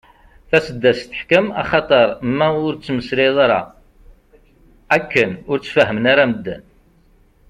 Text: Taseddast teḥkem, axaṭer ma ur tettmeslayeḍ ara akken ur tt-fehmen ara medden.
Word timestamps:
Taseddast 0.49 1.07
teḥkem, 1.09 1.45
axaṭer 1.61 2.07
ma 2.37 2.47
ur 2.65 2.73
tettmeslayeḍ 2.75 3.37
ara 3.45 3.59
akken 4.97 5.31
ur 5.49 5.57
tt-fehmen 5.59 6.05
ara 6.11 6.23
medden. 6.31 6.63